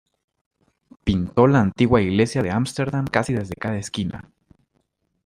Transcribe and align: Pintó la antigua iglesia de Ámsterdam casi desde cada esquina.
Pintó 1.03 1.45
la 1.45 1.61
antigua 1.61 2.01
iglesia 2.01 2.41
de 2.41 2.49
Ámsterdam 2.49 3.05
casi 3.05 3.33
desde 3.35 3.53
cada 3.53 3.77
esquina. 3.77 4.31